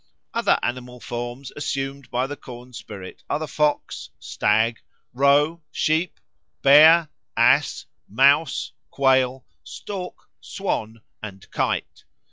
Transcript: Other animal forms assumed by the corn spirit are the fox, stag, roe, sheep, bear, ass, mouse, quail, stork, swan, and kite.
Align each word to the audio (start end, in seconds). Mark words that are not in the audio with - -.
Other 0.33 0.57
animal 0.63 0.99
forms 0.99 1.51
assumed 1.55 2.09
by 2.09 2.25
the 2.25 2.35
corn 2.35 2.73
spirit 2.73 3.21
are 3.29 3.37
the 3.37 3.47
fox, 3.47 4.09
stag, 4.17 4.79
roe, 5.13 5.61
sheep, 5.71 6.19
bear, 6.63 7.09
ass, 7.37 7.85
mouse, 8.09 8.71
quail, 8.89 9.45
stork, 9.63 10.15
swan, 10.41 11.01
and 11.21 11.47
kite. 11.51 12.05